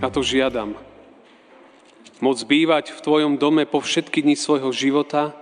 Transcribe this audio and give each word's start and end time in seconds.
a 0.00 0.08
to 0.08 0.24
žiadam. 0.24 0.72
Moc 2.24 2.40
bývať 2.44 2.96
v 2.96 3.00
Tvojom 3.00 3.36
dome 3.36 3.68
po 3.68 3.84
všetky 3.84 4.24
dni 4.24 4.36
svojho 4.36 4.72
života, 4.72 5.36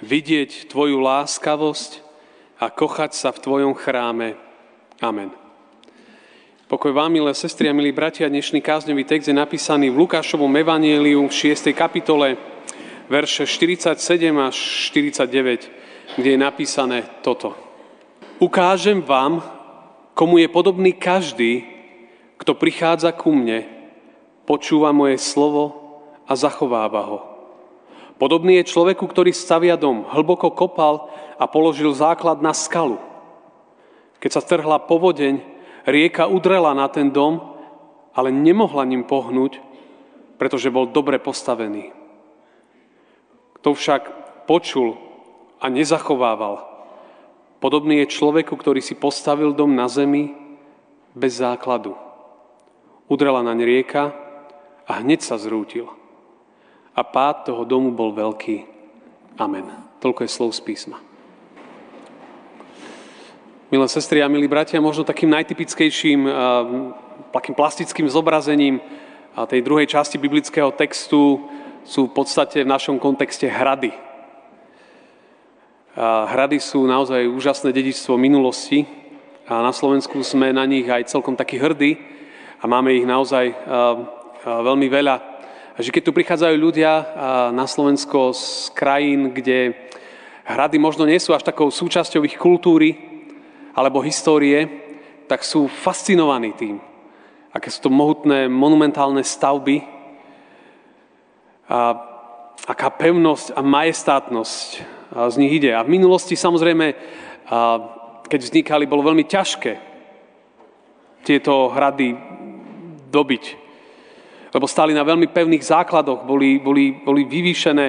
vidieť 0.00 0.72
Tvoju 0.72 1.00
láskavosť 1.00 2.00
a 2.60 2.72
kochať 2.72 3.12
sa 3.12 3.28
v 3.32 3.42
Tvojom 3.44 3.72
chráme. 3.76 4.40
Amen. 5.04 5.32
Pokoj 6.64 6.96
vám, 6.96 7.12
milé 7.12 7.36
sestry 7.36 7.68
a 7.68 7.76
milí 7.76 7.92
bratia, 7.92 8.24
dnešný 8.32 8.64
kázňový 8.64 9.04
text 9.04 9.28
je 9.28 9.36
napísaný 9.36 9.92
v 9.92 10.00
Lukášovom 10.08 10.48
evanieliu 10.48 11.28
v 11.28 11.52
6. 11.52 11.76
kapitole, 11.76 12.40
verše 13.12 13.44
47 13.44 14.00
až 14.40 14.56
49, 14.88 16.16
kde 16.16 16.28
je 16.32 16.38
napísané 16.40 17.04
toto. 17.20 17.52
Ukážem 18.40 19.04
vám, 19.04 19.44
komu 20.16 20.40
je 20.40 20.48
podobný 20.48 20.96
každý, 20.96 21.68
kto 22.40 22.56
prichádza 22.56 23.12
ku 23.12 23.28
mne, 23.32 23.73
počúva 24.44 24.92
moje 24.92 25.20
slovo 25.20 25.96
a 26.28 26.32
zachováva 26.36 27.02
ho. 27.04 27.20
Podobný 28.16 28.62
je 28.62 28.70
človeku, 28.70 29.04
ktorý 29.10 29.34
stavia 29.34 29.74
dom, 29.74 30.06
hlboko 30.06 30.54
kopal 30.54 31.10
a 31.34 31.44
položil 31.50 31.90
základ 31.92 32.38
na 32.38 32.54
skalu. 32.54 32.96
Keď 34.22 34.30
sa 34.30 34.40
strhla 34.40 34.78
povodeň, 34.86 35.42
rieka 35.84 36.30
udrela 36.30 36.72
na 36.72 36.86
ten 36.88 37.10
dom, 37.10 37.42
ale 38.14 38.30
nemohla 38.30 38.86
ním 38.86 39.02
pohnúť, 39.02 39.58
pretože 40.38 40.70
bol 40.70 40.86
dobre 40.86 41.18
postavený. 41.18 41.90
Kto 43.58 43.74
však 43.74 44.02
počul 44.46 44.94
a 45.58 45.66
nezachovával, 45.66 46.74
Podobný 47.64 48.04
je 48.04 48.12
človeku, 48.12 48.60
ktorý 48.60 48.84
si 48.84 48.92
postavil 48.92 49.56
dom 49.56 49.72
na 49.72 49.88
zemi 49.88 50.36
bez 51.16 51.40
základu. 51.40 51.96
Udrela 53.08 53.40
naň 53.40 53.64
rieka 53.64 54.12
a 54.84 55.00
hneď 55.00 55.24
sa 55.24 55.40
zrútil. 55.40 55.88
A 56.94 57.02
pád 57.02 57.50
toho 57.50 57.66
domu 57.66 57.90
bol 57.90 58.14
veľký. 58.14 58.64
Amen. 59.40 59.66
Toľko 59.98 60.22
je 60.24 60.30
slov 60.30 60.50
z 60.54 60.60
písma. 60.62 60.98
Milé 63.72 63.88
sestry 63.90 64.22
a 64.22 64.30
milí 64.30 64.46
bratia, 64.46 64.78
možno 64.78 65.02
takým 65.02 65.32
najtypickejším, 65.34 66.30
takým 67.34 67.54
plastickým 67.58 68.06
zobrazením 68.06 68.78
tej 69.34 69.66
druhej 69.66 69.90
časti 69.90 70.14
biblického 70.14 70.70
textu 70.70 71.42
sú 71.82 72.06
v 72.06 72.14
podstate 72.14 72.62
v 72.62 72.70
našom 72.70 73.02
kontexte 73.02 73.50
hrady. 73.50 73.90
Hrady 76.30 76.62
sú 76.62 76.86
naozaj 76.86 77.26
úžasné 77.26 77.74
dedičstvo 77.74 78.14
minulosti 78.14 78.86
a 79.50 79.58
na 79.58 79.74
Slovensku 79.74 80.22
sme 80.22 80.54
na 80.54 80.62
nich 80.70 80.86
aj 80.86 81.10
celkom 81.10 81.34
takí 81.34 81.58
hrdí 81.58 81.98
a 82.62 82.70
máme 82.70 82.94
ich 82.94 83.02
naozaj 83.02 83.50
veľmi 84.44 84.86
veľa. 84.92 85.16
Že 85.80 85.90
keď 85.90 86.02
tu 86.06 86.12
prichádzajú 86.14 86.54
ľudia 86.54 86.92
na 87.50 87.66
Slovensko 87.66 88.30
z 88.30 88.70
krajín, 88.76 89.34
kde 89.34 89.74
hrady 90.44 90.78
možno 90.78 91.08
nie 91.08 91.18
sú 91.18 91.34
až 91.34 91.42
takou 91.42 91.72
súčasťou 91.72 92.22
ich 92.28 92.38
kultúry 92.38 92.94
alebo 93.74 94.04
histórie, 94.04 94.68
tak 95.26 95.42
sú 95.42 95.66
fascinovaní 95.66 96.52
tým, 96.52 96.76
aké 97.50 97.72
sú 97.72 97.88
to 97.88 97.90
mohutné 97.90 98.46
monumentálne 98.46 99.24
stavby 99.24 99.82
a 101.64 101.96
aká 102.68 102.92
pevnosť 102.92 103.56
a 103.56 103.60
majestátnosť 103.64 104.68
z 105.10 105.36
nich 105.40 105.58
ide. 105.58 105.72
A 105.72 105.82
v 105.82 105.96
minulosti 105.96 106.36
samozrejme, 106.36 106.86
keď 108.28 108.40
vznikali, 108.40 108.84
bolo 108.84 109.08
veľmi 109.10 109.24
ťažké 109.24 109.72
tieto 111.24 111.72
hrady 111.72 112.14
dobiť. 113.08 113.63
Lebo 114.54 114.70
stáli 114.70 114.94
na 114.94 115.02
veľmi 115.02 115.26
pevných 115.34 115.66
základoch, 115.66 116.22
boli, 116.22 116.62
boli, 116.62 116.94
boli 116.94 117.26
vyvýšené, 117.26 117.86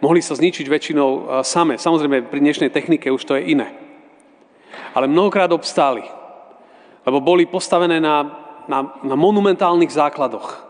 mohli 0.00 0.24
sa 0.24 0.32
zničiť 0.32 0.64
väčšinou 0.64 1.44
same. 1.44 1.76
Samozrejme, 1.76 2.32
pri 2.32 2.40
dnešnej 2.40 2.72
technike 2.72 3.12
už 3.12 3.20
to 3.28 3.36
je 3.36 3.52
iné. 3.52 3.68
Ale 4.96 5.12
mnohokrát 5.12 5.52
obstáli, 5.52 6.08
lebo 7.04 7.20
boli 7.20 7.44
postavené 7.44 8.00
na, 8.00 8.24
na, 8.64 8.96
na 9.04 9.12
monumentálnych 9.12 9.92
základoch, 9.92 10.64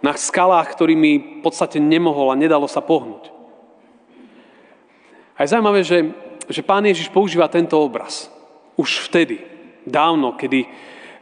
na 0.00 0.16
skalách, 0.16 0.72
ktorými 0.72 1.40
v 1.40 1.42
podstate 1.44 1.76
nemohol 1.76 2.32
a 2.32 2.40
nedalo 2.40 2.64
sa 2.64 2.80
pohnúť. 2.80 3.28
A 5.36 5.44
je 5.44 5.52
zaujímavé, 5.52 5.84
že, 5.84 6.08
že 6.48 6.64
pán 6.64 6.88
Ježiš 6.88 7.12
používa 7.12 7.52
tento 7.52 7.76
obraz. 7.76 8.32
Už 8.80 9.04
vtedy, 9.12 9.44
dávno, 9.84 10.32
kedy 10.40 10.64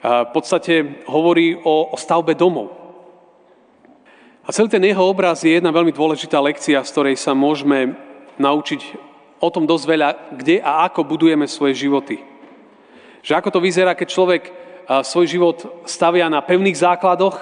v 0.04 0.30
podstate 0.30 1.02
hovorí 1.10 1.58
o, 1.58 1.91
o 1.91 1.96
stavbe 1.98 2.38
domov. 2.38 2.84
A 4.44 4.53
celý 4.53 4.69
ten 4.69 4.84
jeho 4.84 5.09
obraz 5.09 5.41
je 5.41 5.56
jedna 5.56 5.72
veľmi 5.72 5.88
dôležitá 5.88 6.37
lekcia, 6.37 6.84
z 6.84 6.93
ktorej 6.93 7.16
sa 7.16 7.32
môžeme 7.32 7.97
naučiť 8.37 8.81
o 9.41 9.49
tom 9.49 9.65
dosť 9.65 9.84
veľa, 9.88 10.09
kde 10.37 10.60
a 10.60 10.84
ako 10.84 11.00
budujeme 11.00 11.49
svoje 11.49 11.88
životy. 11.88 12.21
Že 13.25 13.41
ako 13.41 13.49
to 13.56 13.60
vyzerá, 13.65 13.97
keď 13.97 14.09
človek 14.12 14.43
svoj 14.84 15.27
život 15.33 15.59
stavia 15.88 16.28
na 16.28 16.44
pevných 16.44 16.77
základoch 16.77 17.41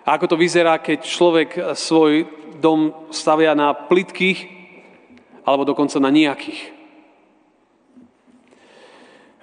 a 0.00 0.08
ako 0.16 0.32
to 0.32 0.36
vyzerá, 0.40 0.80
keď 0.80 1.04
človek 1.04 1.76
svoj 1.76 2.24
dom 2.56 3.12
stavia 3.12 3.52
na 3.52 3.76
plitkých 3.76 4.48
alebo 5.44 5.68
dokonca 5.68 6.00
na 6.00 6.08
nejakých. 6.08 6.72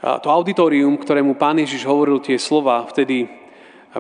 A 0.02 0.18
to 0.18 0.34
auditorium, 0.34 0.98
ktorému 0.98 1.38
pán 1.38 1.62
Ježiš 1.62 1.86
hovoril 1.86 2.18
tie 2.26 2.42
slova, 2.42 2.90
vtedy 2.90 3.30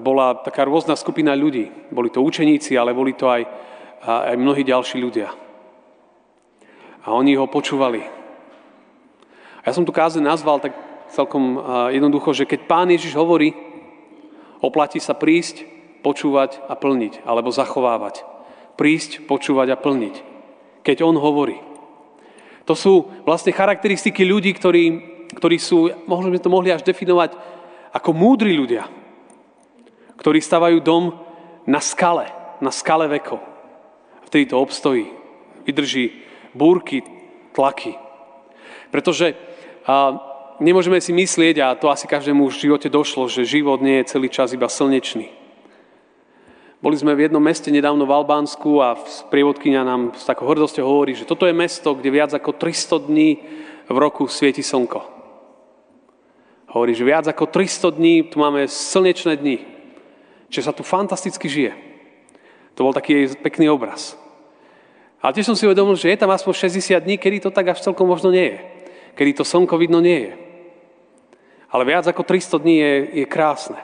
bola 0.03 0.35
taká 0.43 0.67
rôzna 0.67 0.99
skupina 0.99 1.31
ľudí. 1.31 1.71
Boli 1.87 2.11
to 2.11 2.19
učeníci, 2.19 2.75
ale 2.75 2.91
boli 2.91 3.15
to 3.15 3.31
aj, 3.31 3.47
aj 4.03 4.35
mnohí 4.35 4.67
ďalší 4.67 4.99
ľudia. 4.99 5.31
A 7.05 7.13
oni 7.15 7.37
ho 7.39 7.47
počúvali. 7.47 8.03
Ja 9.63 9.71
som 9.71 9.87
tu 9.87 9.95
káze 9.95 10.19
nazval 10.19 10.59
tak 10.59 10.73
celkom 11.13 11.57
jednoducho, 11.93 12.35
že 12.35 12.49
keď 12.49 12.59
pán 12.67 12.91
Ježiš 12.91 13.15
hovorí, 13.15 13.55
oplatí 14.59 14.99
sa 14.99 15.15
prísť, 15.15 15.63
počúvať 16.03 16.61
a 16.69 16.77
plniť, 16.77 17.25
alebo 17.25 17.49
zachovávať. 17.49 18.21
Prísť, 18.77 19.25
počúvať 19.25 19.73
a 19.73 19.79
plniť. 19.79 20.15
Keď 20.85 20.97
on 21.01 21.17
hovorí. 21.17 21.57
To 22.65 22.73
sú 22.73 23.09
vlastne 23.23 23.53
charakteristiky 23.53 24.25
ľudí, 24.25 24.53
ktorí, 24.53 24.83
ktorí 25.33 25.57
sú, 25.61 25.89
možno 26.09 26.33
by 26.33 26.39
to 26.41 26.49
mohli 26.49 26.69
až 26.73 26.81
definovať 26.81 27.37
ako 27.93 28.09
múdri 28.11 28.53
ľudia, 28.57 28.85
ktorí 30.25 30.41
stavajú 30.41 30.81
dom 30.81 31.13
na 31.69 31.77
skale, 31.77 32.25
na 32.57 32.73
skale 32.73 33.05
vekov. 33.05 33.37
Vtedy 34.25 34.49
to 34.49 34.57
obstojí, 34.57 35.05
vydrží 35.69 36.25
búrky, 36.57 37.05
tlaky. 37.53 37.93
Pretože 38.89 39.37
a, 39.85 40.17
nemôžeme 40.57 40.97
si 40.97 41.13
myslieť, 41.13 41.61
a 41.61 41.77
to 41.77 41.93
asi 41.93 42.09
každému 42.09 42.49
v 42.49 42.57
živote 42.57 42.89
došlo, 42.89 43.29
že 43.29 43.45
život 43.45 43.85
nie 43.85 44.01
je 44.01 44.17
celý 44.17 44.33
čas 44.33 44.49
iba 44.49 44.65
slnečný 44.65 45.45
boli 46.85 47.01
sme 47.01 47.17
v 47.17 47.25
jednom 47.25 47.41
meste 47.41 47.73
nedávno 47.73 48.05
v 48.05 48.13
Albánsku 48.13 48.77
a 48.77 48.93
sprievodkynia 48.93 49.81
nám 49.81 50.13
s 50.13 50.21
takou 50.21 50.45
hrdosťou 50.45 50.85
hovorí, 50.85 51.17
že 51.17 51.25
toto 51.25 51.49
je 51.49 51.55
mesto, 51.55 51.97
kde 51.97 52.13
viac 52.13 52.29
ako 52.29 52.53
300 52.61 53.09
dní 53.09 53.41
v 53.89 53.97
roku 53.97 54.29
svieti 54.29 54.61
slnko. 54.61 55.01
Hovorí, 56.77 56.93
že 56.93 57.01
viac 57.01 57.25
ako 57.25 57.49
300 57.49 57.89
dní 57.89 58.29
tu 58.29 58.37
máme 58.37 58.69
slnečné 58.69 59.33
dni. 59.33 59.74
Čiže 60.49 60.65
sa 60.69 60.73
tu 60.75 60.85
fantasticky 60.85 61.49
žije. 61.49 61.73
To 62.75 62.85
bol 62.85 62.93
taký 62.93 63.31
pekný 63.39 63.71
obraz. 63.71 64.19
Ale 65.23 65.33
tiež 65.33 65.49
som 65.49 65.57
si 65.57 65.65
uvedomil, 65.65 65.97
že 65.97 66.13
je 66.13 66.21
tam 66.21 66.29
aspoň 66.29 66.53
60 66.69 67.01
dní, 67.01 67.15
kedy 67.17 67.47
to 67.47 67.49
tak 67.49 67.73
až 67.73 67.81
celkom 67.81 68.05
možno 68.05 68.29
nie 68.29 68.55
je. 68.55 68.59
Kedy 69.15 69.41
to 69.41 69.43
slnko 69.47 69.79
vidno 69.79 70.03
nie 70.03 70.29
je. 70.29 70.33
Ale 71.71 71.87
viac 71.87 72.05
ako 72.05 72.21
300 72.21 72.61
dní 72.61 72.75
je, 72.77 72.93
je 73.23 73.25
krásne. 73.25 73.79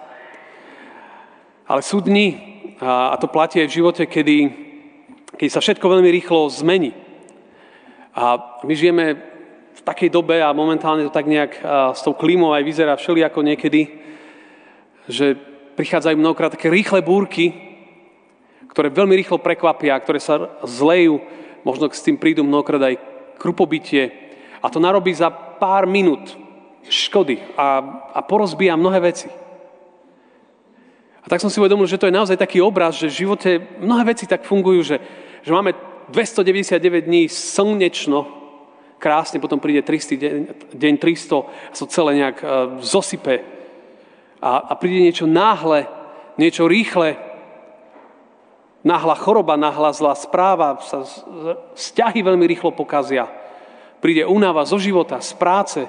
Ale 1.66 1.82
sú 1.82 2.04
dni, 2.04 2.38
a 2.82 3.16
to 3.18 3.32
platí 3.32 3.62
aj 3.62 3.68
v 3.72 3.78
živote, 3.78 4.04
kedy, 4.06 4.38
kedy 5.40 5.50
sa 5.50 5.64
všetko 5.64 5.86
veľmi 5.88 6.10
rýchlo 6.12 6.52
zmení. 6.52 6.94
A 8.12 8.38
my 8.62 8.74
žijeme 8.76 9.06
v 9.72 9.82
takej 9.82 10.12
dobe 10.12 10.44
a 10.44 10.52
momentálne 10.54 11.08
to 11.08 11.14
tak 11.16 11.26
nejak 11.26 11.58
s 11.96 12.02
tou 12.04 12.14
klímou 12.14 12.52
aj 12.54 12.68
vyzerá 12.68 12.94
všelijako 13.00 13.40
niekedy, 13.42 13.88
že 15.08 15.40
prichádzajú 15.82 16.14
mnohokrát 16.14 16.54
také 16.54 16.70
rýchle 16.70 17.02
búrky, 17.02 17.50
ktoré 18.70 18.94
veľmi 18.94 19.18
rýchlo 19.18 19.42
prekvapia, 19.42 19.98
ktoré 19.98 20.22
sa 20.22 20.62
zlejú, 20.62 21.18
možno 21.66 21.90
s 21.90 22.06
tým 22.06 22.22
prídu 22.22 22.46
mnohokrát 22.46 22.94
aj 22.94 23.02
krupobytie. 23.42 24.14
A 24.62 24.70
to 24.70 24.78
narobí 24.78 25.10
za 25.10 25.34
pár 25.34 25.90
minút 25.90 26.38
škody 26.86 27.42
a, 27.58 27.82
a 28.14 28.20
porozbíja 28.22 28.78
mnohé 28.78 29.10
veci. 29.10 29.26
A 31.22 31.26
tak 31.26 31.42
som 31.42 31.50
si 31.50 31.58
uvedomil, 31.58 31.90
že 31.90 31.98
to 31.98 32.06
je 32.06 32.14
naozaj 32.14 32.38
taký 32.38 32.62
obraz, 32.62 33.02
že 33.02 33.10
v 33.10 33.26
živote 33.26 33.50
mnohé 33.82 34.14
veci 34.14 34.30
tak 34.30 34.46
fungujú, 34.46 34.86
že, 34.86 34.98
že 35.42 35.50
máme 35.50 35.74
299 36.14 37.10
dní 37.10 37.26
slnečno, 37.26 38.30
krásne, 39.02 39.42
potom 39.42 39.58
príde 39.58 39.82
300 39.82 40.14
deň, 40.14 40.34
deň 40.78 40.94
300 41.02 41.74
a 41.74 41.74
sa 41.74 41.86
celé 41.90 42.22
nejak 42.22 42.38
uh, 42.42 42.50
zosype. 42.86 43.61
A, 44.42 44.74
a 44.74 44.74
príde 44.74 45.06
niečo 45.06 45.30
náhle, 45.30 45.86
niečo 46.36 46.66
rýchle, 46.66 47.16
náhla 48.82 49.14
choroba, 49.14 49.54
náhla 49.58 49.94
zlá 49.94 50.18
správa, 50.18 50.82
sa 50.82 51.06
vzťahy 51.78 52.26
veľmi 52.26 52.46
rýchlo 52.50 52.74
pokazia. 52.74 53.30
Príde 54.02 54.26
únava 54.26 54.66
zo 54.66 54.82
života, 54.82 55.22
z 55.22 55.38
práce, 55.38 55.82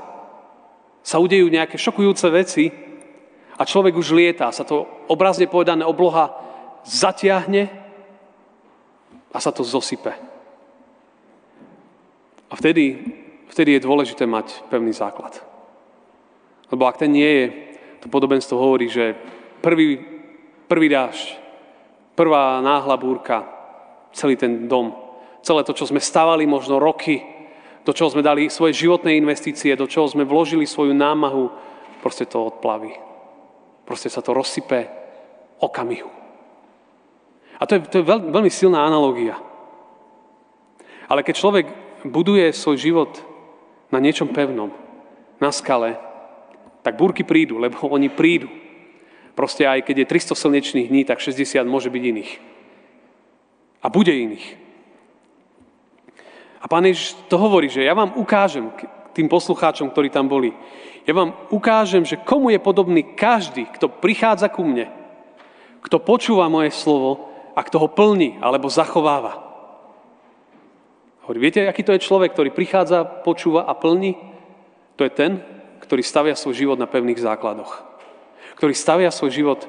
sa 1.02 1.18
udejú 1.18 1.48
nejaké 1.48 1.80
šokujúce 1.80 2.28
veci 2.30 2.70
a 3.56 3.62
človek 3.64 3.96
už 3.96 4.14
lieta, 4.14 4.52
sa 4.54 4.62
to 4.62 4.86
obrazne 5.08 5.50
povedané 5.50 5.82
obloha 5.82 6.30
zatiahne 6.84 7.72
a 9.32 9.38
sa 9.40 9.50
to 9.50 9.64
zosype. 9.64 10.12
A 12.52 12.54
vtedy, 12.54 13.00
vtedy 13.48 13.80
je 13.80 13.86
dôležité 13.88 14.28
mať 14.28 14.60
pevný 14.68 14.92
základ. 14.92 15.40
Lebo 16.68 16.84
ak 16.84 17.00
ten 17.00 17.08
nie 17.08 17.24
je, 17.24 17.71
to 18.02 18.10
podobenstvo 18.10 18.58
hovorí, 18.58 18.90
že 18.90 19.14
prvý, 19.62 20.02
prvý 20.66 20.90
dážď, 20.90 21.38
prvá 22.18 22.58
náhla 22.58 22.98
búrka, 22.98 23.46
celý 24.10 24.34
ten 24.34 24.66
dom, 24.66 24.90
celé 25.46 25.62
to, 25.62 25.70
čo 25.70 25.86
sme 25.86 26.02
stavali 26.02 26.42
možno 26.44 26.82
roky, 26.82 27.22
do 27.86 27.94
čoho 27.94 28.10
sme 28.10 28.22
dali 28.22 28.50
svoje 28.50 28.74
životné 28.74 29.14
investície, 29.14 29.78
do 29.78 29.86
čoho 29.86 30.06
sme 30.10 30.26
vložili 30.26 30.66
svoju 30.66 30.94
námahu, 30.94 31.50
proste 32.02 32.26
to 32.26 32.42
odplaví. 32.42 32.94
Proste 33.86 34.10
sa 34.10 34.22
to 34.22 34.34
rozsype 34.34 34.86
okamihu. 35.58 36.10
A 37.58 37.66
to 37.66 37.78
je, 37.78 37.80
to 37.86 37.96
je 38.02 38.06
veľ, 38.06 38.30
veľmi 38.30 38.50
silná 38.50 38.82
analogia. 38.82 39.38
Ale 41.06 41.22
keď 41.22 41.34
človek 41.38 41.66
buduje 42.06 42.50
svoj 42.50 42.78
život 42.78 43.12
na 43.94 44.02
niečom 44.02 44.30
pevnom, 44.30 44.70
na 45.38 45.50
skale, 45.50 45.98
tak 46.82 46.98
búrky 46.98 47.22
prídu, 47.22 47.58
lebo 47.62 47.78
oni 47.96 48.10
prídu. 48.10 48.50
Proste 49.32 49.64
aj 49.64 49.88
keď 49.88 50.04
je 50.04 50.12
300 50.36 50.36
slnečných 50.36 50.88
dní, 50.92 51.02
tak 51.08 51.22
60 51.22 51.64
môže 51.64 51.88
byť 51.88 52.02
iných. 52.04 52.32
A 53.82 53.88
bude 53.88 54.12
iných. 54.12 54.60
A 56.62 56.70
pán 56.70 56.86
Ježiš 56.86 57.18
to 57.26 57.40
hovorí, 57.40 57.66
že 57.66 57.82
ja 57.82 57.96
vám 57.96 58.14
ukážem 58.14 58.70
tým 59.16 59.26
poslucháčom, 59.26 59.90
ktorí 59.90 60.12
tam 60.14 60.30
boli, 60.30 60.54
ja 61.02 61.10
vám 61.10 61.34
ukážem, 61.50 62.06
že 62.06 62.22
komu 62.22 62.54
je 62.54 62.62
podobný 62.62 63.02
každý, 63.18 63.66
kto 63.74 63.90
prichádza 63.90 64.46
ku 64.46 64.62
mne, 64.62 64.86
kto 65.82 65.98
počúva 65.98 66.46
moje 66.46 66.70
slovo 66.70 67.32
a 67.58 67.60
kto 67.66 67.82
ho 67.82 67.88
plní 67.90 68.38
alebo 68.38 68.70
zachováva. 68.70 69.42
Hovorí, 71.26 71.38
viete, 71.42 71.66
aký 71.66 71.82
to 71.82 71.94
je 71.98 72.06
človek, 72.06 72.34
ktorý 72.34 72.54
prichádza, 72.54 73.02
počúva 73.26 73.66
a 73.66 73.74
plní? 73.74 74.14
To 74.98 75.02
je 75.02 75.10
ten, 75.10 75.42
ktorý 75.92 76.00
stavia 76.00 76.32
svoj 76.32 76.56
život 76.56 76.80
na 76.80 76.88
pevných 76.88 77.20
základoch. 77.20 77.84
Ktorý 78.56 78.72
stavia 78.72 79.12
svoj 79.12 79.28
život 79.28 79.60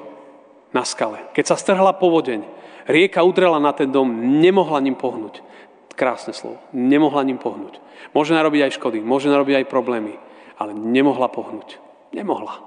na 0.72 0.80
skale. 0.88 1.20
Keď 1.36 1.52
sa 1.52 1.60
strhla 1.60 1.92
povodeň, 1.92 2.40
rieka 2.88 3.20
udrela 3.20 3.60
na 3.60 3.76
ten 3.76 3.92
dom, 3.92 4.08
nemohla 4.40 4.80
ním 4.80 4.96
pohnúť. 4.96 5.44
Krásne 5.92 6.32
slovo. 6.32 6.64
Nemohla 6.72 7.28
ním 7.28 7.36
pohnúť. 7.36 7.76
Môže 8.16 8.32
narobiť 8.32 8.60
aj 8.64 8.76
škody, 8.80 9.04
môže 9.04 9.28
narobiť 9.28 9.60
aj 9.60 9.68
problémy 9.68 10.16
ale 10.58 10.72
nemohla 10.74 11.26
pohnúť. 11.30 11.78
Nemohla. 12.14 12.62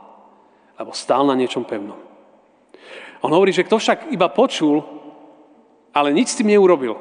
Lebo 0.77 0.91
stál 0.91 1.23
na 1.25 1.35
niečom 1.35 1.63
pevnom. 1.63 1.97
On 3.23 3.31
hovorí, 3.33 3.49
že 3.55 3.65
kto 3.65 3.81
však 3.81 4.13
iba 4.13 4.29
počul, 4.29 4.85
ale 5.95 6.13
nič 6.13 6.35
s 6.35 6.37
tým 6.37 6.53
neurobil. 6.53 6.93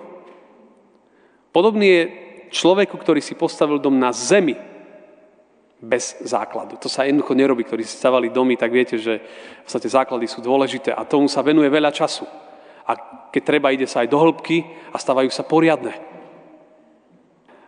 Podobný 1.53 1.87
je 1.87 2.03
človeku, 2.55 2.97
ktorý 2.97 3.21
si 3.21 3.37
postavil 3.37 3.83
dom 3.83 3.99
na 3.99 4.15
zemi 4.15 4.57
bez 5.77 6.17
základu. 6.25 6.81
To 6.81 6.89
sa 6.89 7.05
jednoducho 7.05 7.37
nerobí, 7.37 7.65
ktorí 7.65 7.85
si 7.85 8.01
stavali 8.01 8.33
domy, 8.33 8.57
tak 8.57 8.73
viete, 8.73 8.97
že 8.97 9.21
v 9.21 9.63
podstate 9.69 9.93
základy 9.93 10.25
sú 10.25 10.41
dôležité 10.41 10.93
a 10.97 11.05
tomu 11.05 11.29
sa 11.29 11.45
venuje 11.45 11.69
veľa 11.69 11.93
času. 11.93 12.25
A 12.87 12.97
keď 13.29 13.43
treba, 13.45 13.75
ide 13.75 13.85
sa 13.85 14.01
aj 14.01 14.09
do 14.09 14.17
hĺbky 14.17 14.65
a 14.95 14.97
stavajú 14.97 15.29
sa 15.29 15.45
poriadne. 15.45 15.93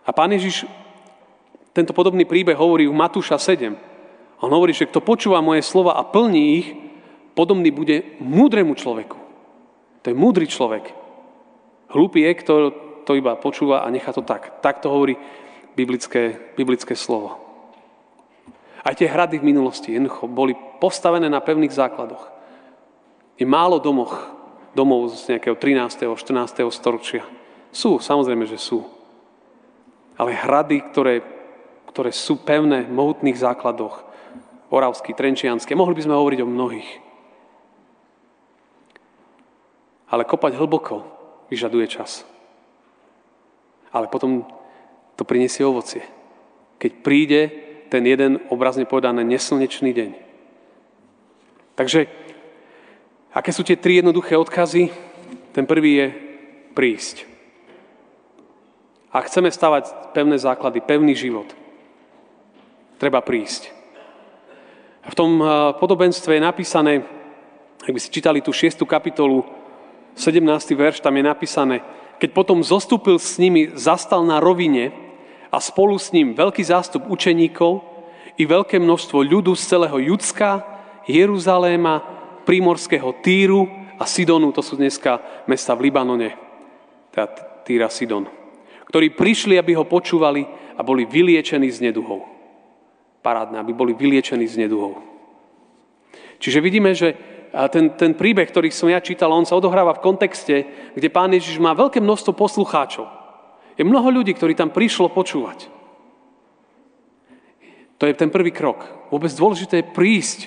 A 0.01 0.09
pán 0.09 0.33
Ježiš 0.33 0.65
tento 1.69 1.93
podobný 1.93 2.25
príbeh 2.25 2.57
hovorí 2.57 2.89
u 2.89 2.95
Matúša 2.97 3.37
7. 3.37 3.77
On 4.41 4.49
hovorí, 4.49 4.73
že 4.73 4.89
kto 4.89 5.05
počúva 5.05 5.43
moje 5.43 5.61
slova 5.61 5.93
a 5.99 6.07
plní 6.07 6.43
ich, 6.57 6.67
podobný 7.37 7.69
bude 7.69 8.17
múdremu 8.17 8.73
človeku. 8.73 9.19
To 10.01 10.05
je 10.09 10.15
múdry 10.17 10.49
človek. 10.49 10.95
Hlupý 11.93 12.25
je, 12.25 12.31
kto 12.41 12.53
to 13.05 13.11
iba 13.13 13.37
počúva 13.37 13.85
a 13.85 13.91
nechá 13.93 14.09
to 14.15 14.25
tak. 14.25 14.63
Tak 14.63 14.81
to 14.81 14.89
hovorí 14.89 15.19
biblické, 15.75 16.53
biblické 16.57 16.95
slovo. 16.95 17.48
Aj 18.79 18.95
tie 18.95 19.11
hrady 19.11 19.43
v 19.43 19.49
minulosti 19.51 19.91
jednoducho 19.91 20.27
boli 20.31 20.55
postavené 20.79 21.27
na 21.27 21.43
pevných 21.43 21.75
základoch. 21.75 22.31
Je 23.35 23.43
málo 23.47 23.79
domoch, 23.79 24.15
domov 24.75 25.11
z 25.11 25.35
nejakého 25.35 25.55
13. 25.55 26.15
14. 26.15 26.63
storočia. 26.71 27.23
Sú, 27.71 27.99
samozrejme, 27.99 28.47
že 28.47 28.59
sú. 28.59 28.83
Ale 30.19 30.35
hrady, 30.35 30.77
ktoré 30.91 31.15
ktoré 31.89 32.13
sú 32.13 32.37
pevné 32.45 32.85
v 32.85 32.93
mohutných 32.93 33.35
základoch. 33.35 34.05
Oravský, 34.69 35.17
Trenčianský. 35.17 35.73
Mohli 35.73 35.97
by 35.97 36.05
sme 36.05 36.19
hovoriť 36.21 36.39
o 36.45 36.47
mnohých. 36.47 36.89
Ale 40.13 40.29
kopať 40.29 40.53
hlboko 40.61 41.01
vyžaduje 41.49 41.89
čas. 41.89 42.21
Ale 43.89 44.05
potom 44.05 44.45
to 45.17 45.25
prinesie 45.25 45.65
ovocie. 45.65 46.05
Keď 46.77 46.91
príde 47.01 47.41
ten 47.89 48.05
jeden, 48.05 48.39
obrazne 48.53 48.85
povedané, 48.85 49.25
neslnečný 49.25 49.91
deň. 49.91 50.11
Takže, 51.73 52.05
aké 53.33 53.49
sú 53.49 53.65
tie 53.65 53.75
tri 53.75 53.97
jednoduché 53.99 54.37
odkazy? 54.37 54.93
Ten 55.51 55.65
prvý 55.65 55.91
je 55.97 56.07
prísť. 56.77 57.25
A 59.09 59.25
chceme 59.25 59.49
stavať 59.49 60.13
pevné 60.13 60.37
základy, 60.37 60.85
pevný 60.85 61.17
život, 61.17 61.49
treba 63.01 63.25
prísť. 63.25 63.73
V 65.09 65.15
tom 65.17 65.41
eh, 65.41 65.47
podobenstve 65.81 66.37
je 66.37 66.41
napísané, 66.45 66.93
ak 67.81 67.89
by 67.89 67.99
si 67.99 68.13
čítali 68.13 68.45
tú 68.45 68.53
6. 68.53 68.85
kapitolu, 68.85 69.41
17. 70.13 70.45
verš, 70.75 71.01
tam 71.01 71.15
je 71.17 71.23
napísané, 71.25 71.75
keď 72.19 72.29
potom 72.35 72.59
zostúpil 72.59 73.15
s 73.17 73.39
nimi, 73.39 73.71
zastal 73.73 74.27
na 74.27 74.43
rovine 74.43 74.91
a 75.49 75.57
spolu 75.57 75.97
s 75.97 76.13
ním 76.13 76.37
veľký 76.37 76.63
zástup 76.63 77.09
učeníkov 77.09 77.81
i 78.37 78.45
veľké 78.45 78.79
množstvo 78.79 79.19
ľudu 79.25 79.51
z 79.57 79.63
celého 79.65 79.97
Judska, 80.13 80.63
Jeruzaléma, 81.09 82.05
prímorského 82.45 83.11
Týru 83.19 83.65
a 83.97 84.05
Sidonu, 84.05 84.53
to 84.53 84.61
sú 84.61 84.77
dneska 84.77 85.43
mesta 85.49 85.73
v 85.73 85.89
Libanone, 85.89 86.37
teda 87.11 87.27
Týra 87.65 87.89
Sidon, 87.89 88.29
ktorí 88.87 89.13
prišli, 89.17 89.57
aby 89.57 89.75
ho 89.75 89.85
počúvali 89.89 90.45
a 90.77 90.81
boli 90.85 91.03
vyliečení 91.03 91.67
z 91.67 91.89
neduhov 91.89 92.39
parádne, 93.19 93.59
aby 93.59 93.75
boli 93.75 93.91
vyliečení 93.93 94.47
z 94.47 94.65
neduhov. 94.65 94.97
Čiže 96.39 96.63
vidíme, 96.63 96.95
že 96.95 97.15
ten, 97.71 97.91
ten 97.99 98.15
príbeh, 98.15 98.47
ktorý 98.47 98.71
som 98.71 98.87
ja 98.87 99.03
čítal, 99.03 99.33
on 99.35 99.43
sa 99.43 99.59
odohráva 99.59 99.97
v 99.99 100.03
kontexte, 100.05 100.55
kde 100.95 101.09
pán 101.11 101.33
Ježiš 101.35 101.59
má 101.59 101.75
veľké 101.75 101.99
množstvo 101.99 102.31
poslucháčov. 102.31 103.18
Je 103.79 103.87
mnoho 103.87 104.11
ľudí, 104.11 104.35
ktorí 104.35 104.59
tam 104.59 104.75
prišlo 104.75 105.07
počúvať. 105.07 105.71
To 107.95 108.03
je 108.03 108.11
ten 108.11 108.27
prvý 108.27 108.51
krok. 108.51 108.83
Vôbec 109.07 109.31
dôležité 109.31 109.79
je 109.79 109.91
prísť. 109.95 110.39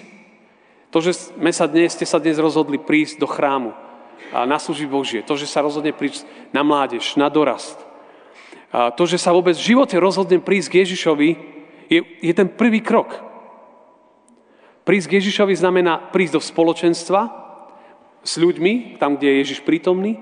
To, 0.93 1.01
že 1.01 1.33
sme 1.33 1.49
sa 1.49 1.65
dnes, 1.65 1.97
ste 1.97 2.05
sa 2.05 2.21
dnes 2.21 2.37
rozhodli 2.37 2.77
prísť 2.77 3.17
do 3.17 3.25
chrámu 3.25 3.73
a 4.37 4.45
na 4.45 4.61
služby 4.61 4.85
Božie. 4.85 5.25
To, 5.25 5.41
že 5.41 5.49
sa 5.49 5.65
rozhodne 5.65 5.97
prísť 5.97 6.29
na 6.53 6.61
mládež, 6.61 7.17
na 7.17 7.33
dorast. 7.33 7.81
A 8.69 8.93
to, 8.93 9.09
že 9.09 9.17
sa 9.17 9.33
vôbec 9.33 9.57
v 9.57 9.77
živote 9.77 9.97
rozhodne 9.97 10.37
prísť 10.37 10.69
k 10.69 10.79
Ježišovi, 10.85 11.29
je, 11.89 12.01
je 12.05 12.33
ten 12.37 12.49
prvý 12.49 12.85
krok. 12.85 13.17
Prísť 14.85 15.09
k 15.09 15.17
Ježišovi 15.21 15.57
znamená 15.57 16.13
prísť 16.13 16.37
do 16.37 16.43
spoločenstva 16.45 17.33
s 18.25 18.37
ľuďmi, 18.37 19.01
tam, 19.01 19.17
kde 19.17 19.29
je 19.29 19.41
Ježiš 19.45 19.61
prítomný, 19.65 20.21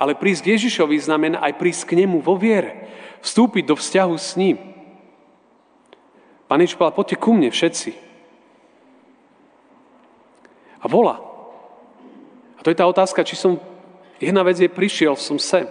ale 0.00 0.16
prísť 0.16 0.48
k 0.48 0.52
Ježišovi 0.56 0.96
znamená 0.96 1.44
aj 1.44 1.60
prísť 1.60 1.92
k 1.92 2.00
nemu 2.00 2.24
vo 2.24 2.40
viere. 2.40 2.88
Vstúpiť 3.20 3.68
do 3.68 3.76
vzťahu 3.76 4.14
s 4.16 4.32
ním. 4.40 4.56
Pán 6.48 6.64
Ježiš 6.64 6.80
povedal, 6.80 6.96
poďte 6.96 7.20
ku 7.20 7.36
mne 7.36 7.52
všetci. 7.52 7.92
A 10.80 10.88
volá. 10.88 11.20
A 12.56 12.60
to 12.64 12.72
je 12.72 12.80
tá 12.80 12.88
otázka, 12.88 13.20
či 13.28 13.36
som, 13.36 13.60
jedna 14.16 14.40
vec 14.40 14.56
je, 14.56 14.72
prišiel 14.72 15.20
som 15.20 15.36
sem, 15.36 15.68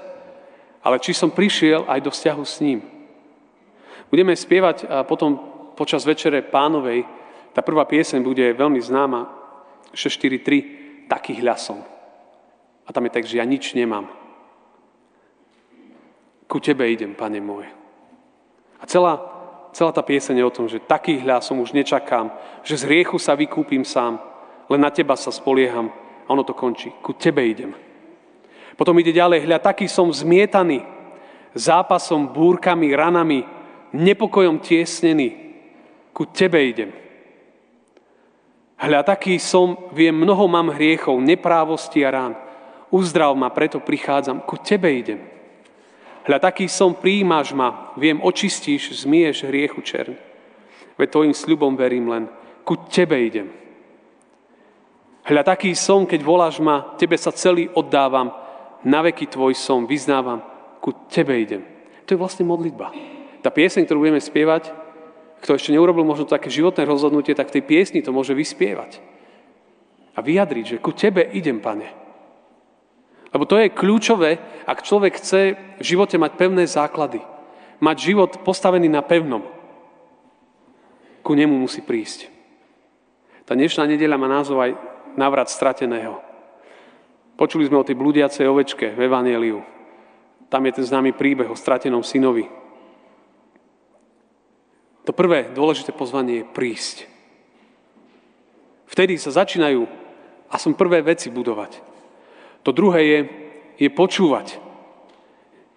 ale 0.85 1.01
či 1.01 1.17
som 1.17 1.33
prišiel 1.33 1.89
aj 1.89 1.99
do 2.05 2.13
vzťahu 2.13 2.43
s 2.45 2.61
ním. 2.61 2.85
Budeme 4.13 4.37
spievať 4.37 4.85
a 4.85 5.01
potom 5.05 5.41
počas 5.73 6.05
večere 6.05 6.45
pánovej, 6.45 7.01
tá 7.57 7.65
prvá 7.65 7.85
pieseň 7.89 8.21
bude 8.21 8.45
veľmi 8.53 8.77
známa, 8.77 9.25
643, 9.97 11.09
taký 11.09 11.41
hľasom. 11.41 11.81
A 12.85 12.89
tam 12.93 13.09
je 13.09 13.13
tak, 13.13 13.25
že 13.25 13.41
ja 13.41 13.45
nič 13.45 13.73
nemám. 13.73 14.18
Ku 16.49 16.57
tebe 16.57 16.89
idem, 16.89 17.13
pane 17.13 17.37
môj. 17.37 17.69
A 18.81 18.83
celá, 18.89 19.21
celá 19.69 19.93
tá 19.93 20.01
pieseň 20.01 20.41
je 20.41 20.49
o 20.49 20.55
tom, 20.55 20.65
že 20.65 20.81
taký 20.81 21.21
hľasom 21.21 21.61
už 21.61 21.77
nečakám, 21.77 22.33
že 22.65 22.81
z 22.81 22.89
hriechu 22.89 23.21
sa 23.21 23.37
vykúpim 23.37 23.85
sám, 23.85 24.17
len 24.65 24.81
na 24.81 24.89
teba 24.89 25.13
sa 25.13 25.29
spolieham 25.29 25.93
a 26.25 26.29
ono 26.33 26.41
to 26.41 26.57
končí. 26.57 26.89
Ku 27.05 27.13
tebe 27.13 27.45
idem. 27.45 27.77
Potom 28.73 28.97
ide 28.97 29.13
ďalej, 29.13 29.45
hľa, 29.45 29.61
taký 29.61 29.85
som 29.85 30.09
zmietaný, 30.09 30.81
zápasom, 31.53 32.33
búrkami, 32.33 32.97
ranami, 32.97 33.45
nepokojom 33.93 34.57
tiesnený. 34.57 35.53
Ku 36.17 36.25
tebe 36.25 36.57
idem. 36.65 36.89
Hľa, 38.79 39.05
taký 39.05 39.37
som, 39.37 39.91
viem, 39.93 40.15
mnoho 40.15 40.49
mám 40.49 40.73
hriechov, 40.73 41.19
neprávosti 41.21 42.01
a 42.01 42.09
rán. 42.09 42.33
Uzdrav 42.89 43.37
ma, 43.37 43.53
preto 43.53 43.77
prichádzam. 43.83 44.41
Ku 44.47 44.57
tebe 44.57 44.89
idem. 44.89 45.38
Hľa, 46.29 46.53
taký 46.53 46.69
som, 46.69 46.93
príjmaš 46.93 47.57
ma, 47.57 47.89
viem, 47.97 48.21
očistíš, 48.21 49.01
zmieš 49.01 49.49
hriechu 49.49 49.81
čern. 49.81 50.13
Veď 50.93 51.09
tvojim 51.09 51.33
sľubom 51.33 51.73
verím 51.73 52.05
len. 52.05 52.29
Ku 52.61 52.77
tebe 52.85 53.17
idem. 53.17 53.49
Hľa, 55.25 55.41
taký 55.41 55.73
som, 55.73 56.05
keď 56.05 56.21
voláš 56.21 56.61
ma, 56.61 56.93
tebe 57.01 57.17
sa 57.17 57.33
celý 57.33 57.65
oddávam, 57.73 58.29
na 58.85 59.01
veky 59.01 59.25
tvoj 59.25 59.57
som, 59.57 59.89
vyznávam, 59.89 60.45
ku 60.77 60.93
tebe 61.09 61.33
idem. 61.33 61.65
To 62.05 62.13
je 62.13 62.21
vlastne 62.21 62.45
modlitba. 62.45 62.93
Tá 63.41 63.49
pieseň, 63.49 63.89
ktorú 63.89 64.05
budeme 64.05 64.21
spievať, 64.21 64.69
kto 65.41 65.57
ešte 65.57 65.73
neurobil 65.73 66.05
možno 66.05 66.29
také 66.29 66.53
životné 66.53 66.85
rozhodnutie, 66.85 67.33
tak 67.33 67.49
v 67.49 67.57
tej 67.57 67.63
piesni 67.65 68.05
to 68.05 68.13
môže 68.13 68.37
vyspievať. 68.37 69.01
A 70.13 70.21
vyjadriť, 70.21 70.77
že 70.77 70.81
ku 70.83 70.93
tebe 70.93 71.25
idem, 71.33 71.57
pane. 71.57 71.89
Lebo 73.29 73.45
to 73.45 73.61
je 73.61 73.69
kľúčové, 73.69 74.41
ak 74.65 74.81
človek 74.81 75.21
chce 75.21 75.41
v 75.77 75.83
živote 75.85 76.17
mať 76.17 76.31
pevné 76.33 76.65
základy. 76.65 77.21
Mať 77.79 77.97
život 78.11 78.31
postavený 78.41 78.89
na 78.89 79.05
pevnom. 79.05 79.45
Ku 81.21 81.37
nemu 81.37 81.53
musí 81.53 81.85
prísť. 81.85 82.27
Tá 83.45 83.53
dnešná 83.53 83.85
nedeľa 83.85 84.17
má 84.17 84.27
názov 84.29 84.61
aj 84.61 84.71
návrat 85.17 85.49
strateného. 85.49 86.21
Počuli 87.37 87.65
sme 87.65 87.79
o 87.79 87.87
tej 87.87 87.95
blúdiacej 87.95 88.45
ovečke 88.45 88.93
v 88.93 88.99
Evangeliu. 89.07 89.63
Tam 90.49 90.65
je 90.65 90.75
ten 90.75 90.85
známy 90.85 91.13
príbeh 91.15 91.47
o 91.47 91.55
stratenom 91.55 92.01
synovi. 92.01 92.49
To 95.05 95.15
prvé 95.15 95.49
dôležité 95.53 95.93
pozvanie 95.95 96.43
je 96.43 96.49
prísť. 96.51 96.97
Vtedy 98.89 99.17
sa 99.21 99.33
začínajú 99.33 99.85
a 100.49 100.55
som 100.57 100.73
prvé 100.73 101.01
veci 101.05 101.29
budovať. 101.29 101.88
To 102.63 102.71
druhé 102.75 102.99
je, 103.05 103.19
je 103.87 103.89
počúvať. 103.91 104.59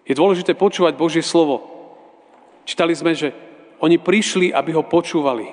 Je 0.03 0.13
dôležité 0.15 0.55
počúvať 0.55 0.99
Božie 0.99 1.23
slovo. 1.23 1.63
Čítali 2.67 2.91
sme, 2.95 3.15
že 3.15 3.31
oni 3.79 3.99
prišli, 3.99 4.51
aby 4.51 4.75
ho 4.75 4.83
počúvali. 4.83 5.47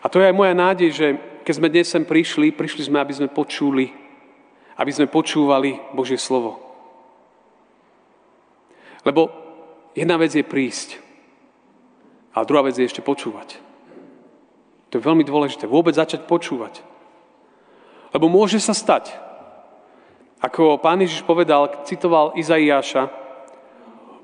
A 0.00 0.06
to 0.08 0.20
je 0.20 0.28
aj 0.28 0.36
moja 0.36 0.52
nádej, 0.56 0.90
že 0.92 1.06
keď 1.44 1.54
sme 1.56 1.72
dnes 1.72 1.88
sem 1.88 2.04
prišli, 2.04 2.52
prišli 2.52 2.88
sme, 2.88 3.00
aby 3.00 3.12
sme 3.16 3.28
počuli 3.32 3.92
aby 4.80 4.90
sme 4.96 5.12
počúvali 5.12 5.76
Božie 5.92 6.16
slovo. 6.16 6.56
Lebo 9.04 9.28
jedna 9.92 10.16
vec 10.16 10.32
je 10.32 10.40
prísť 10.40 10.96
a 12.32 12.48
druhá 12.48 12.64
vec 12.64 12.80
je 12.80 12.88
ešte 12.88 13.04
počúvať. 13.04 13.60
To 14.88 14.96
je 14.96 15.04
veľmi 15.04 15.22
dôležité. 15.28 15.68
Vôbec 15.68 15.92
začať 15.92 16.24
počúvať. 16.24 16.80
Lebo 18.16 18.32
môže 18.32 18.56
sa 18.56 18.72
stať, 18.72 19.12
ako 20.40 20.80
pán 20.80 21.04
Ježiš 21.04 21.20
povedal, 21.28 21.84
citoval 21.84 22.32
Izaiáša, 22.32 23.12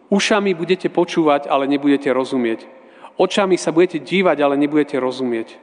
ušami 0.09 0.57
budete 0.57 0.89
počúvať, 0.89 1.45
ale 1.45 1.69
nebudete 1.69 2.09
rozumieť. 2.09 2.65
Očami 3.21 3.61
sa 3.61 3.73
budete 3.73 4.01
dívať, 4.01 4.37
ale 4.41 4.57
nebudete 4.57 4.97
rozumieť. 4.97 5.61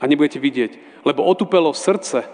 A 0.00 0.04
nebudete 0.08 0.40
vidieť. 0.40 1.04
Lebo 1.04 1.24
otupelo 1.24 1.76
srdce 1.76 2.24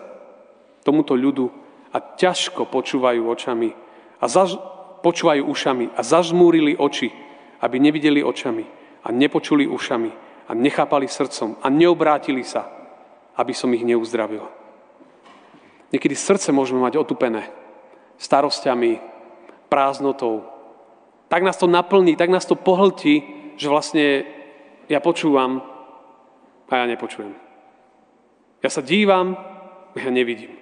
tomuto 0.87 1.19
ľudu 1.19 1.51
a 1.91 1.99
ťažko 1.99 2.67
počúvajú 2.71 3.23
očami 3.27 3.75
a 4.19 4.27
zaž- 4.31 4.59
počúvajú 5.03 5.47
ušami 5.47 5.95
a 5.95 6.01
zažmúrili 6.03 6.79
oči, 6.79 7.11
aby 7.63 7.77
nevideli 7.83 8.23
očami 8.23 8.67
a 9.03 9.09
nepočuli 9.11 9.67
ušami 9.67 10.11
a 10.47 10.53
nechápali 10.53 11.09
srdcom 11.09 11.59
a 11.63 11.67
neobrátili 11.71 12.45
sa, 12.45 12.69
aby 13.35 13.55
som 13.57 13.73
ich 13.73 13.83
neuzdravil. 13.83 14.64
Niekedy 15.95 16.19
srdce 16.19 16.51
môžeme 16.51 16.83
mať 16.83 16.99
otupené 16.99 17.55
starosťami, 18.19 18.99
prázdnotou. 19.71 20.43
Tak 21.31 21.47
nás 21.47 21.55
to 21.55 21.71
naplní, 21.71 22.19
tak 22.19 22.35
nás 22.35 22.43
to 22.43 22.59
pohltí, 22.59 23.23
že 23.55 23.71
vlastne 23.71 24.27
ja 24.91 24.99
počúvam 24.99 25.63
a 26.67 26.73
ja 26.83 26.91
nepočujem. 26.91 27.31
Ja 28.59 28.75
sa 28.75 28.83
dívam, 28.83 29.39
ja 29.95 30.11
nevidím. 30.11 30.59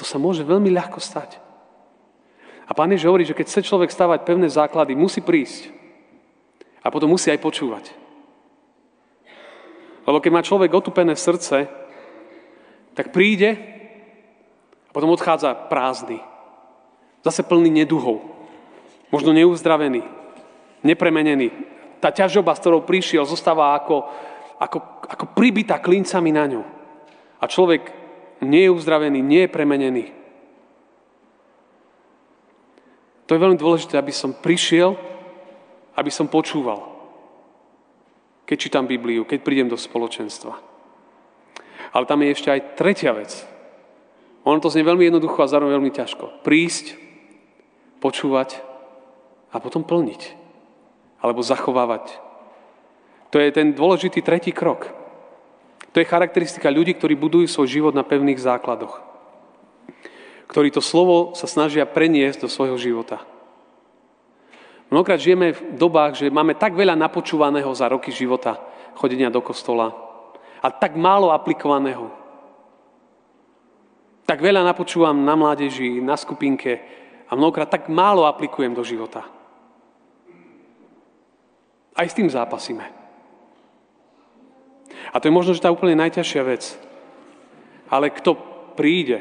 To 0.00 0.04
sa 0.08 0.16
môže 0.16 0.40
veľmi 0.40 0.72
ľahko 0.72 1.04
stať. 1.04 1.36
A 2.64 2.72
pán 2.72 2.88
Ježiš 2.88 3.12
hovorí, 3.12 3.28
že 3.28 3.36
keď 3.36 3.44
chce 3.52 3.68
človek 3.68 3.92
stavať 3.92 4.24
pevné 4.24 4.48
základy, 4.48 4.96
musí 4.96 5.20
prísť. 5.20 5.68
A 6.80 6.88
potom 6.88 7.12
musí 7.12 7.28
aj 7.28 7.44
počúvať. 7.44 7.92
Lebo 10.08 10.16
keď 10.16 10.32
má 10.32 10.40
človek 10.40 10.72
otupené 10.72 11.12
srdce, 11.12 11.68
tak 13.00 13.16
príde 13.16 13.56
a 14.84 14.90
potom 14.92 15.08
odchádza 15.08 15.56
prázdny. 15.72 16.20
Zase 17.24 17.40
plný 17.40 17.72
neduhov. 17.72 18.20
Možno 19.08 19.32
neuzdravený, 19.32 20.04
nepremenený. 20.84 21.48
Tá 21.96 22.12
ťažoba, 22.12 22.52
s 22.52 22.60
ktorou 22.60 22.84
prišiel, 22.84 23.24
zostáva 23.24 23.72
ako, 23.72 24.04
ako, 24.60 24.78
ako 25.08 25.24
pribitá 25.32 25.80
klincami 25.80 26.28
na 26.28 26.44
ňu. 26.44 26.62
A 27.40 27.48
človek 27.48 27.88
nie 28.44 28.68
je 28.68 28.74
uzdravený, 28.76 29.24
nie 29.24 29.48
je 29.48 29.54
premenený. 29.56 30.04
To 33.24 33.32
je 33.32 33.40
veľmi 33.40 33.56
dôležité, 33.56 33.96
aby 33.96 34.12
som 34.12 34.36
prišiel, 34.36 34.92
aby 35.96 36.12
som 36.12 36.28
počúval, 36.28 36.84
keď 38.44 38.56
čítam 38.60 38.84
Bibliu, 38.84 39.24
keď 39.24 39.40
prídem 39.40 39.72
do 39.72 39.80
spoločenstva. 39.80 40.69
Ale 41.90 42.06
tam 42.06 42.22
je 42.22 42.30
ešte 42.30 42.48
aj 42.50 42.78
tretia 42.78 43.10
vec. 43.10 43.32
Ono 44.46 44.62
to 44.62 44.72
znie 44.72 44.86
veľmi 44.86 45.10
jednoducho 45.10 45.42
a 45.42 45.50
zároveň 45.50 45.76
veľmi 45.76 45.92
ťažko. 45.92 46.42
Prísť, 46.46 46.96
počúvať 48.00 48.62
a 49.52 49.60
potom 49.60 49.84
plniť. 49.84 50.38
Alebo 51.20 51.44
zachovávať. 51.44 52.16
To 53.30 53.36
je 53.36 53.52
ten 53.52 53.76
dôležitý 53.76 54.24
tretí 54.24 54.50
krok. 54.50 54.88
To 55.92 56.00
je 56.00 56.08
charakteristika 56.08 56.70
ľudí, 56.70 56.96
ktorí 56.96 57.18
budujú 57.18 57.46
svoj 57.50 57.68
život 57.68 57.94
na 57.94 58.06
pevných 58.06 58.40
základoch. 58.40 59.02
Ktorí 60.48 60.70
to 60.74 60.82
slovo 60.82 61.36
sa 61.36 61.46
snažia 61.46 61.86
preniesť 61.86 62.46
do 62.46 62.48
svojho 62.50 62.78
života. 62.78 63.22
Mnohokrát 64.90 65.22
žijeme 65.22 65.54
v 65.54 65.60
dobách, 65.78 66.18
že 66.18 66.34
máme 66.34 66.58
tak 66.58 66.74
veľa 66.74 66.98
napočúvaného 66.98 67.70
za 67.70 67.86
roky 67.86 68.10
života, 68.10 68.58
chodenia 68.98 69.30
do 69.30 69.38
kostola, 69.38 69.94
a 70.60 70.68
tak 70.68 70.96
málo 70.96 71.32
aplikovaného. 71.32 72.12
Tak 74.28 74.38
veľa 74.38 74.62
napočúvam 74.62 75.16
na 75.24 75.34
mládeži, 75.34 75.98
na 76.04 76.14
skupinke 76.14 76.78
a 77.26 77.34
mnohokrát 77.34 77.66
tak 77.66 77.88
málo 77.88 78.28
aplikujem 78.28 78.76
do 78.76 78.84
života. 78.84 79.26
Aj 81.96 82.06
s 82.06 82.14
tým 82.14 82.30
zápasíme. 82.30 82.86
A 85.10 85.16
to 85.18 85.26
je 85.26 85.34
možno, 85.34 85.56
že 85.56 85.64
tá 85.64 85.72
úplne 85.72 85.98
najťažšia 85.98 86.42
vec. 86.46 86.62
Ale 87.90 88.14
kto 88.14 88.38
príde, 88.78 89.18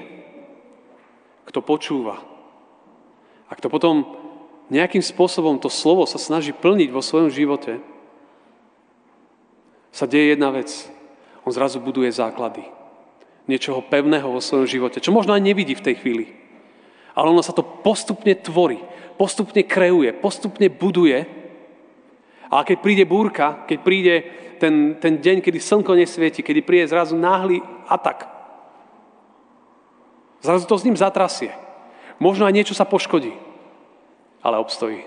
kto 1.49 1.65
počúva 1.65 2.21
a 3.49 3.57
kto 3.57 3.73
potom 3.73 4.05
nejakým 4.69 5.01
spôsobom 5.01 5.57
to 5.57 5.73
slovo 5.73 6.05
sa 6.05 6.21
snaží 6.21 6.53
plniť 6.53 6.89
vo 6.93 7.01
svojom 7.01 7.33
živote, 7.33 7.81
sa 9.89 10.05
deje 10.05 10.37
jedna 10.37 10.53
vec. 10.53 10.69
On 11.49 11.57
zrazu 11.57 11.81
buduje 11.81 12.13
základy. 12.13 12.61
Niečoho 13.49 13.81
pevného 13.81 14.29
vo 14.29 14.37
svojom 14.37 14.69
živote, 14.69 15.01
čo 15.01 15.09
možno 15.09 15.33
aj 15.33 15.41
nevidí 15.41 15.73
v 15.73 15.81
tej 15.81 15.97
chvíli. 15.97 16.29
Ale 17.17 17.33
ono 17.33 17.41
sa 17.41 17.57
to 17.57 17.65
postupne 17.65 18.37
tvorí, 18.37 18.77
postupne 19.17 19.65
kreuje, 19.65 20.13
postupne 20.13 20.69
buduje 20.69 21.25
Ale 22.49 22.65
keď 22.65 22.77
príde 22.81 23.05
búrka, 23.05 23.61
keď 23.69 23.77
príde 23.85 24.15
ten, 24.57 24.97
ten 24.97 25.21
deň, 25.21 25.45
kedy 25.45 25.61
slnko 25.61 25.93
nesvieti, 25.93 26.41
kedy 26.41 26.65
príde 26.65 26.89
zrazu 26.89 27.13
náhly 27.13 27.61
atak, 27.85 28.25
zrazu 30.41 30.65
to 30.65 30.75
s 30.77 30.85
ním 30.85 30.97
zatrasie. 30.97 31.53
Možno 32.17 32.49
aj 32.49 32.57
niečo 32.57 32.73
sa 32.73 32.89
poškodí, 32.89 33.31
ale 34.41 34.57
obstojí. 34.57 35.05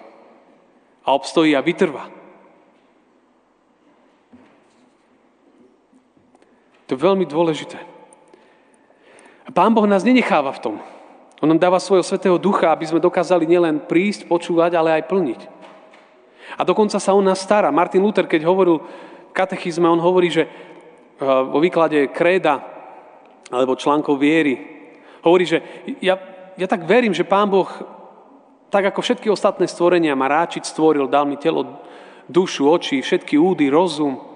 A 1.03 1.19
obstojí 1.19 1.53
a 1.59 1.61
vytrvá. 1.61 2.22
To 6.93 7.01
je 7.01 7.09
veľmi 7.09 7.25
dôležité. 7.25 7.81
A 9.49 9.51
Pán 9.51 9.73
Boh 9.73 9.89
nás 9.89 10.05
nenecháva 10.05 10.53
v 10.53 10.61
tom. 10.61 10.77
On 11.41 11.49
nám 11.49 11.57
dáva 11.57 11.81
svojho 11.81 12.05
svetého 12.05 12.37
ducha, 12.37 12.69
aby 12.69 12.85
sme 12.85 13.01
dokázali 13.01 13.49
nielen 13.49 13.81
prísť, 13.89 14.29
počúvať, 14.29 14.77
ale 14.77 15.01
aj 15.01 15.09
plniť. 15.09 15.41
A 16.61 16.69
dokonca 16.69 17.01
sa 17.01 17.17
on 17.17 17.25
nás 17.25 17.41
stará. 17.41 17.73
Martin 17.73 18.05
Luther, 18.05 18.29
keď 18.29 18.45
hovoril 18.45 18.85
v 18.85 19.33
katechizme, 19.33 19.89
on 19.89 20.05
hovorí, 20.05 20.29
že 20.29 20.45
eh, 20.45 20.53
vo 21.25 21.65
výklade 21.65 22.13
kréda 22.13 22.61
alebo 23.49 23.73
článkov 23.73 24.21
viery, 24.21 24.61
hovorí, 25.25 25.49
že 25.49 25.65
ja, 26.05 26.21
ja 26.61 26.69
tak 26.69 26.85
verím, 26.85 27.17
že 27.17 27.25
Pán 27.25 27.49
Boh, 27.49 27.73
tak 28.69 28.85
ako 28.93 29.01
všetky 29.01 29.33
ostatné 29.33 29.65
stvorenia 29.65 30.13
ma 30.13 30.29
ráčiť 30.29 30.69
stvoril, 30.69 31.09
dal 31.09 31.25
mi 31.25 31.41
telo, 31.41 31.81
dušu, 32.29 32.69
oči, 32.69 33.01
všetky 33.01 33.41
údy, 33.41 33.73
rozum. 33.73 34.32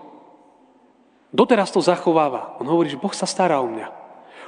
Doteraz 1.35 1.75
to 1.75 1.83
zachováva. 1.83 2.59
On 2.62 2.66
hovorí, 2.66 2.90
že 2.90 3.00
Boh 3.00 3.12
sa 3.14 3.26
stará 3.26 3.59
o 3.62 3.68
mňa. 3.71 3.88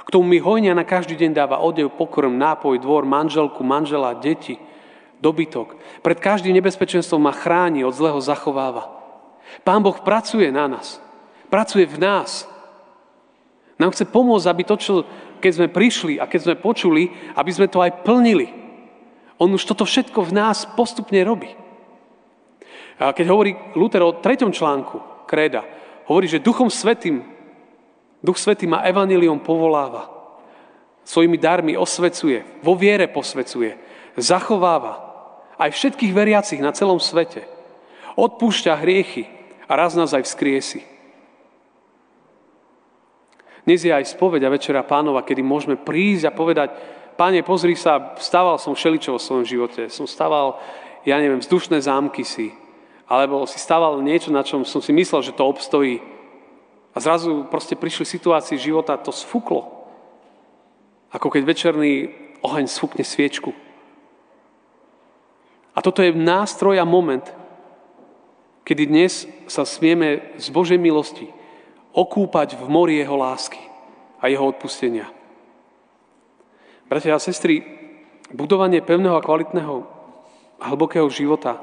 K 0.07 0.13
tomu 0.13 0.25
mi 0.25 0.41
hojnia 0.41 0.73
na 0.73 0.87
každý 0.87 1.13
deň 1.13 1.31
dáva 1.37 1.61
odev, 1.61 1.93
pokrm, 1.93 2.33
nápoj, 2.33 2.81
dvor, 2.81 3.05
manželku, 3.05 3.61
manžela, 3.61 4.17
deti 4.17 4.57
dobytok. 5.19 5.77
Pred 6.01 6.17
každým 6.17 6.55
nebezpečenstvom 6.57 7.19
ma 7.19 7.35
chráni, 7.35 7.83
od 7.83 7.93
zlého 7.93 8.17
zachováva. 8.23 8.89
Pán 9.61 9.83
Boh 9.83 9.95
pracuje 9.99 10.49
na 10.49 10.65
nás. 10.65 10.97
Pracuje 11.51 11.85
v 11.85 11.99
nás. 11.99 12.47
Nám 13.79 13.91
chce 13.95 14.07
pomôcť, 14.07 14.47
aby 14.47 14.63
to, 14.67 14.75
čo 14.79 14.93
keď 15.39 15.51
sme 15.55 15.67
prišli 15.71 16.19
a 16.19 16.27
keď 16.27 16.39
sme 16.41 16.55
počuli, 16.59 17.11
aby 17.35 17.51
sme 17.51 17.67
to 17.71 17.79
aj 17.79 18.03
plnili. 18.03 18.51
On 19.39 19.47
už 19.47 19.63
toto 19.63 19.87
všetko 19.87 20.19
v 20.27 20.35
nás 20.35 20.67
postupne 20.75 21.19
robí. 21.23 21.55
A 22.99 23.15
keď 23.15 23.31
hovorí 23.31 23.55
Luther 23.79 24.03
o 24.03 24.19
treťom 24.19 24.51
článku 24.51 25.23
kréda, 25.23 25.63
hovorí, 26.09 26.25
že 26.25 26.41
Duchom 26.41 26.73
Svetým, 26.73 27.21
Duch 28.19 28.41
Svetý 28.41 28.65
ma 28.65 28.83
evaniliom 28.83 29.39
povoláva. 29.39 30.09
Svojimi 31.05 31.37
darmi 31.37 31.77
osvecuje, 31.77 32.43
vo 32.65 32.75
viere 32.75 33.07
posvecuje, 33.07 33.77
zachováva, 34.19 35.07
aj 35.55 35.71
všetkých 35.71 36.11
veriacich 36.11 36.59
na 36.59 36.73
celom 36.73 36.99
svete. 36.99 37.45
Odpúšťa 38.19 38.73
hriechy 38.81 39.29
a 39.69 39.77
raz 39.77 39.95
nás 39.95 40.11
aj 40.11 40.27
vzkriesi. 40.27 40.81
Dnes 43.63 43.85
je 43.85 43.93
aj 43.93 44.17
spoveď 44.17 44.49
a 44.49 44.53
večera 44.53 44.81
pánova, 44.81 45.21
kedy 45.21 45.45
môžeme 45.45 45.77
prísť 45.77 46.27
a 46.27 46.35
povedať, 46.35 46.69
Pane, 47.19 47.43
pozri 47.43 47.75
sa, 47.75 48.15
vstával 48.15 48.55
som 48.55 48.71
všeličo 48.71 49.11
vo 49.11 49.19
svojom 49.19 49.43
živote. 49.43 49.91
Som 49.91 50.07
stával, 50.07 50.55
ja 51.03 51.19
neviem, 51.19 51.43
vzdušné 51.43 51.83
zámky 51.83 52.23
si. 52.23 52.55
Alebo 53.09 53.49
si 53.49 53.57
stával 53.57 53.97
niečo, 54.05 54.29
na 54.29 54.45
čom 54.45 54.61
som 54.61 54.85
si 54.85 54.93
myslel, 54.93 55.25
že 55.25 55.33
to 55.33 55.49
obstojí. 55.49 55.97
A 56.93 56.97
zrazu 57.01 57.49
proste 57.49 57.73
prišli 57.73 58.05
situácii 58.05 58.61
života, 58.61 59.01
to 59.01 59.09
sfúklo. 59.09 59.65
Ako 61.09 61.33
keď 61.33 61.41
večerný 61.41 62.13
oheň 62.45 62.69
sfúkne 62.69 63.01
sviečku. 63.01 63.49
A 65.73 65.81
toto 65.81 66.05
je 66.05 66.13
nástroj 66.13 66.77
a 66.77 66.85
moment, 66.85 67.25
kedy 68.61 68.85
dnes 68.85 69.25
sa 69.49 69.65
smieme 69.65 70.37
z 70.37 70.53
Božej 70.53 70.77
milosti 70.77 71.33
okúpať 71.97 72.53
v 72.53 72.65
mori 72.69 73.01
Jeho 73.01 73.17
lásky 73.17 73.57
a 74.21 74.29
Jeho 74.29 74.45
odpustenia. 74.45 75.09
Bratia 76.85 77.17
a 77.17 77.21
sestry, 77.21 77.65
budovanie 78.29 78.85
pevného 78.85 79.17
a 79.17 79.25
kvalitného 79.25 79.75
hlbokého 80.61 81.09
života 81.09 81.57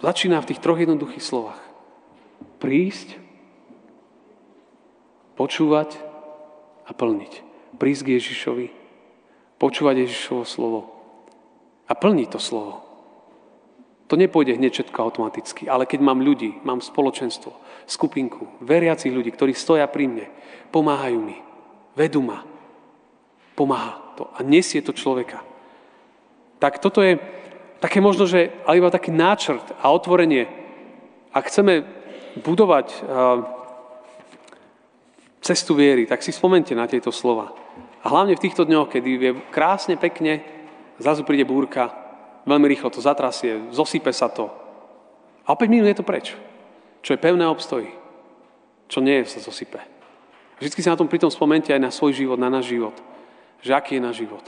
začína 0.00 0.40
v 0.40 0.48
tých 0.54 0.62
troch 0.62 0.80
jednoduchých 0.80 1.24
slovách. 1.24 1.60
Prísť, 2.62 3.18
počúvať 5.36 5.98
a 6.86 6.94
plniť. 6.94 7.32
Prísť 7.76 8.02
k 8.06 8.12
Ježišovi, 8.16 8.66
počúvať 9.58 10.06
Ježišovo 10.06 10.44
slovo 10.46 10.80
a 11.88 11.92
plní 11.98 12.30
to 12.30 12.38
slovo. 12.38 12.84
To 14.06 14.20
nepôjde 14.20 14.60
hneď 14.60 14.72
všetko 14.76 14.98
automaticky, 15.08 15.72
ale 15.72 15.88
keď 15.88 16.04
mám 16.04 16.20
ľudí, 16.20 16.60
mám 16.68 16.84
spoločenstvo, 16.84 17.56
skupinku, 17.88 18.44
veriacich 18.60 19.08
ľudí, 19.08 19.32
ktorí 19.32 19.56
stoja 19.56 19.88
pri 19.88 20.04
mne, 20.04 20.26
pomáhajú 20.68 21.16
mi, 21.16 21.40
vedú 21.96 22.20
ma, 22.20 22.44
pomáha 23.56 23.98
to 24.20 24.28
a 24.36 24.44
nesie 24.44 24.84
to 24.84 24.92
človeka. 24.92 25.40
Tak 26.60 26.78
toto 26.78 27.00
je 27.00 27.16
také 27.82 27.98
možno, 27.98 28.30
že 28.30 28.54
ale 28.62 28.78
iba 28.78 28.94
taký 28.94 29.10
náčrt 29.10 29.74
a 29.82 29.90
otvorenie. 29.90 30.46
Ak 31.34 31.50
chceme 31.50 31.82
budovať 32.38 32.86
uh, 33.02 33.42
cestu 35.42 35.74
viery, 35.74 36.06
tak 36.06 36.22
si 36.22 36.30
spomente 36.30 36.72
na 36.72 36.86
tieto 36.86 37.10
slova. 37.10 37.50
A 38.02 38.06
hlavne 38.08 38.38
v 38.38 38.44
týchto 38.46 38.62
dňoch, 38.62 38.94
kedy 38.94 39.08
je 39.18 39.32
krásne, 39.50 39.98
pekne, 39.98 40.40
Zrazu 41.02 41.24
príde 41.26 41.42
búrka, 41.42 41.90
veľmi 42.46 42.70
rýchlo 42.70 42.92
to 42.92 43.02
zatrasie, 43.02 43.72
zosype 43.74 44.14
sa 44.14 44.30
to. 44.30 44.46
A 45.42 45.50
opäť 45.50 45.68
minút 45.74 45.90
je 45.90 45.98
to 45.98 46.06
preč. 46.06 46.38
Čo 47.02 47.18
je 47.18 47.22
pevné, 47.22 47.42
obstojí. 47.48 47.90
Čo 48.86 49.02
nie 49.02 49.18
je, 49.22 49.34
sa 49.34 49.42
zosype. 49.42 49.82
Vždycky 50.62 50.78
si 50.78 50.86
na 50.86 50.94
tom 50.94 51.10
pritom 51.10 51.26
spomente 51.32 51.74
aj 51.74 51.82
na 51.82 51.90
svoj 51.90 52.14
život, 52.14 52.38
na 52.38 52.46
náš 52.46 52.70
život. 52.70 52.94
Že 53.66 53.74
aký 53.74 53.92
je 53.98 54.06
náš 54.06 54.16
život. 54.22 54.44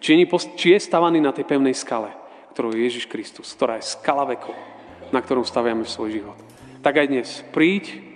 Či 0.00 0.16
je, 0.16 0.24
či 0.56 0.66
je 0.72 0.80
stavaný 0.80 1.20
na 1.20 1.36
tej 1.36 1.44
pevnej 1.44 1.76
skale, 1.76 2.08
ktorou 2.52 2.74
je 2.74 2.84
Ježiš 2.86 3.06
Kristus, 3.06 3.54
ktorá 3.54 3.78
je 3.78 3.88
skala 3.88 4.26
vekov, 4.26 4.54
na 5.14 5.22
ktorom 5.22 5.46
staviame 5.46 5.86
svoj 5.86 6.20
život. 6.20 6.38
Tak 6.80 6.96
aj 7.00 7.06
dnes 7.08 7.28
príď, 7.54 8.10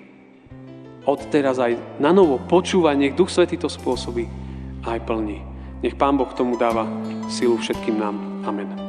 od 1.05 1.21
teraz 1.29 1.61
aj 1.61 1.77
na 2.01 2.11
novo 2.17 2.41
počúvať, 2.41 2.97
nech 2.97 3.17
Duch 3.17 3.29
Svetý 3.29 3.61
to 3.61 3.69
spôsobí 3.69 4.25
a 4.85 4.97
aj 4.97 5.05
plní. 5.05 5.45
Nech 5.85 6.01
Pán 6.01 6.17
Boh 6.17 6.33
tomu 6.33 6.57
dáva 6.57 6.89
silu 7.29 7.61
všetkým 7.61 8.01
nám. 8.01 8.17
Amen. 8.49 8.84